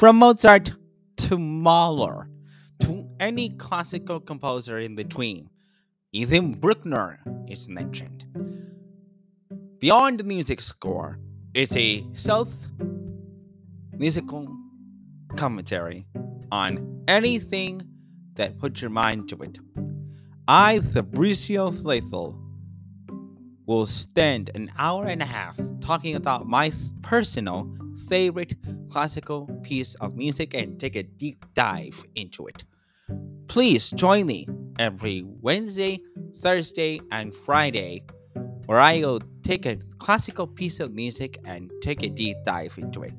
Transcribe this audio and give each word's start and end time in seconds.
From 0.00 0.16
Mozart 0.16 0.72
to 1.18 1.36
Mahler 1.36 2.30
to 2.84 3.06
any 3.20 3.50
classical 3.50 4.18
composer 4.18 4.78
in 4.78 4.94
between, 4.96 5.50
even 6.14 6.54
Bruckner 6.54 7.20
is 7.46 7.68
mentioned. 7.68 8.24
Beyond 9.78 10.18
the 10.18 10.24
music 10.24 10.62
score, 10.62 11.18
it's 11.52 11.76
a 11.76 12.02
self 12.14 12.48
musical 13.92 14.48
commentary 15.36 16.06
on 16.50 17.04
anything 17.06 17.82
that 18.36 18.58
puts 18.58 18.80
your 18.80 18.88
mind 18.88 19.28
to 19.28 19.36
it. 19.42 19.58
I, 20.48 20.78
Fabricio 20.78 21.74
Flaithel, 21.74 22.40
will 23.66 23.84
spend 23.84 24.50
an 24.54 24.72
hour 24.78 25.04
and 25.04 25.20
a 25.20 25.26
half 25.26 25.60
talking 25.82 26.16
about 26.16 26.48
my 26.48 26.72
personal 27.02 27.70
favorite 28.10 28.54
classical 28.90 29.46
piece 29.62 29.94
of 29.96 30.16
music 30.16 30.52
and 30.52 30.80
take 30.80 30.96
a 30.96 31.04
deep 31.04 31.46
dive 31.54 32.04
into 32.16 32.48
it. 32.48 32.64
Please 33.46 33.90
join 33.92 34.26
me 34.26 34.48
every 34.80 35.22
Wednesday, 35.40 36.00
Thursday, 36.34 37.00
and 37.12 37.32
Friday, 37.32 38.02
where 38.66 38.80
I 38.80 38.98
will 38.98 39.20
take 39.42 39.64
a 39.64 39.76
classical 39.98 40.48
piece 40.48 40.80
of 40.80 40.92
music 40.92 41.38
and 41.44 41.70
take 41.82 42.02
a 42.02 42.08
deep 42.08 42.36
dive 42.44 42.76
into 42.78 43.04
it. 43.04 43.12